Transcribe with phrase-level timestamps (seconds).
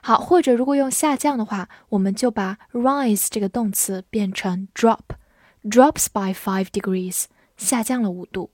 [0.02, 7.26] 好，或者如果用下降的话，我们就把 rise 这个动词变成 drop，drops by five degrees，
[7.58, 8.52] 下降了五度。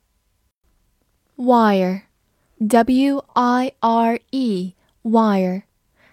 [1.38, 5.64] Wire，W I R E，wire，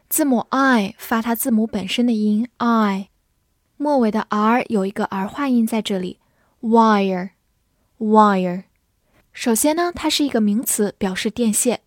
[0.09, 3.09] 字母 I 发它字母本身的音 I，
[3.77, 6.19] 末尾的 R 有一个儿化音在这里。
[6.61, 8.65] Wire，wire。
[9.34, 11.82] 首先呢，它是一个名词，表示电线，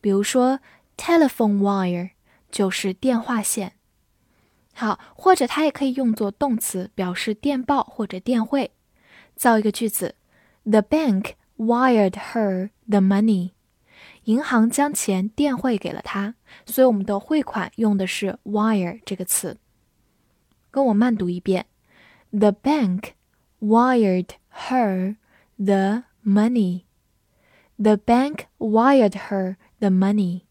[0.00, 0.60] 比如说
[0.96, 2.10] telephone wire
[2.50, 3.72] 就是电话线。
[4.74, 8.72] 好，或者它也可以用作动词，表示电报或者电汇。
[9.34, 10.14] 造一个句子
[10.64, 13.52] ：The bank wired her the money。
[14.24, 16.34] 银行将钱电汇给了她，
[16.66, 19.58] 所以我们的汇款用的是 wire 这个词。
[20.70, 21.66] 跟我慢读一遍
[22.30, 23.12] ：The bank
[23.60, 24.28] wired
[24.68, 25.16] her
[25.56, 26.84] the money.
[27.78, 30.42] The bank wired her the money.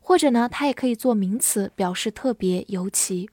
[0.00, 3.30] 或者呢，它也可以做名词，表示特别、尤其。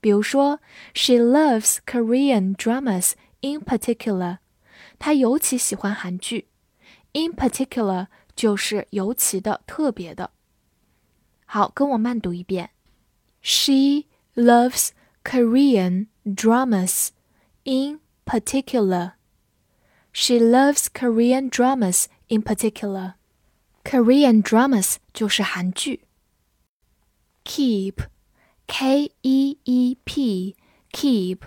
[0.00, 0.60] 比如说，
[0.94, 4.38] She loves Korean dramas in particular。
[4.98, 6.48] 她尤其喜欢韩剧。
[7.12, 10.30] In particular 就是尤其的、特别的。
[11.44, 12.70] 好，跟我慢读一遍。
[13.42, 14.04] She
[14.34, 14.90] loves
[15.22, 17.08] Korean dramas
[17.64, 19.12] in particular。
[20.14, 23.14] She loves Korean dramas in particular.
[23.84, 26.04] Korean dramas 就是韩剧。
[27.44, 31.40] Keep，K E E P，keep，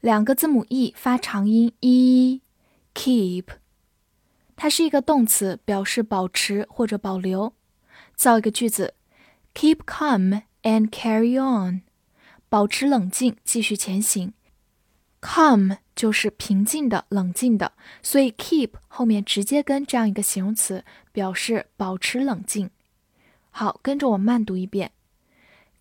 [0.00, 3.46] 两个字母 e 发长音 e，keep，
[4.54, 7.54] 它是一个动词，表示保持或者保留。
[8.14, 8.94] 造一个句子：
[9.54, 11.82] Keep calm and carry on，
[12.48, 14.34] 保持冷静，继续前行。
[15.20, 22.69] Calm 就是平静的、冷静的，所以 keep 后面直接跟这样一个形容词，表示保持冷静。
[23.51, 24.93] 好，跟着我慢读一遍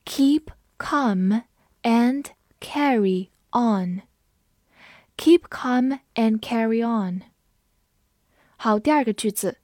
[0.04, 1.44] ：Keep calm
[1.84, 2.24] and
[2.60, 4.02] carry on.
[5.16, 7.22] Keep calm and carry on.
[8.56, 9.58] 好，第二个句子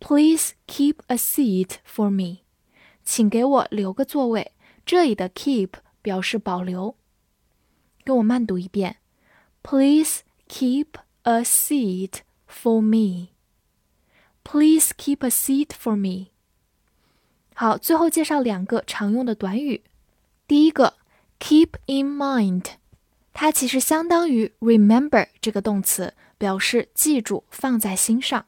[0.00, 2.40] ，Please keep a seat for me.
[3.04, 4.50] 请给我留个座位。
[4.84, 6.96] 这里的 keep 表示保留。
[8.02, 8.96] 跟我慢读一遍
[9.63, 10.87] ，Please keep
[11.23, 13.29] a seat for me.
[14.43, 16.27] Please keep a seat for me.
[17.53, 19.83] 好，最后介绍两个常用的短语。
[20.47, 20.93] 第一个，
[21.39, 22.65] keep in mind，
[23.33, 28.45] 它其实相当于 remember 这个动词，表示记住、放在心上。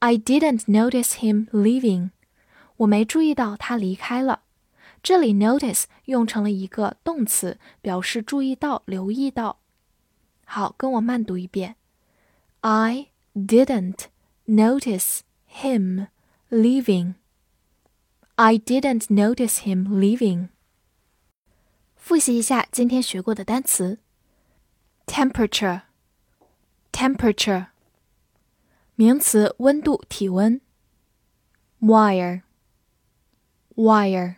[0.00, 2.10] ，I didn't notice him leaving.
[2.77, 4.43] 我没注意到他离开了。
[5.03, 9.59] 这里 notice 用成了一个动词，表示注意到、留意到。
[10.45, 11.75] 好，跟我慢读一遍。
[12.61, 14.05] I didn't
[14.45, 16.07] notice him
[16.49, 17.15] leaving.
[18.35, 20.49] I didn't notice him leaving.
[21.95, 23.99] 复习一下今天学过的单词：
[25.05, 25.81] temperature,
[26.91, 27.67] temperature，
[28.95, 30.59] 名词，温度、体温；
[31.79, 32.41] wire,
[33.76, 34.36] wire，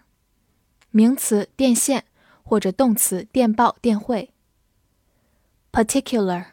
[0.91, 2.05] 名词，电线
[2.43, 4.33] 或者动词，电报、电汇。
[5.73, 6.47] ；particular,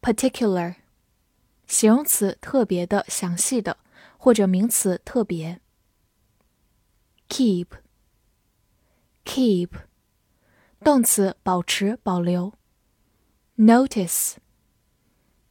[0.00, 0.76] particular，
[1.66, 3.78] 形容词，特别的、详细的，
[4.18, 5.60] 或者名词，特别。
[7.28, 7.66] keep
[9.24, 9.70] keep
[10.80, 12.52] 动词保持保留。
[13.56, 14.34] notice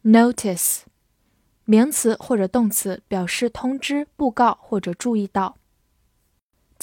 [0.04, 0.82] notice
[1.66, 5.58] 名词或者动词表示通知布告或者注意到。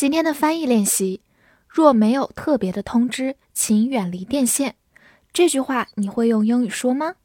[0.00, 1.20] 今天的翻译练习
[1.68, 4.76] 若没有特别的通知请远离电线。
[5.30, 7.16] 这句话你会用英语说吗？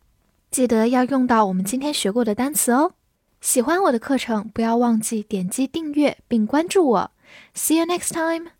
[0.51, 2.91] 记得要用到我们今天学过的单词哦。
[3.39, 7.11] 喜欢我的课程不要忘记点击订阅并关注我。
[7.53, 8.54] See you next time!